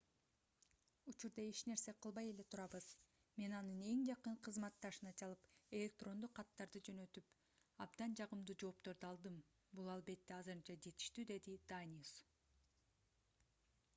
[1.09, 2.87] учурда эч нерсе кылбай эле турабыз
[3.41, 5.45] мен анын эң жакын кызматташына чалып
[5.81, 9.37] электрондук каттарды жөнөттүп абдан жагымдуу жоопторду алдым
[9.81, 12.15] бул албетте азырынча жетиштүү- деди даниус